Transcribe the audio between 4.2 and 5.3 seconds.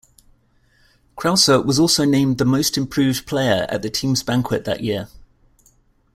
banquet that year.